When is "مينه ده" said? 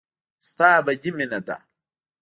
1.17-1.57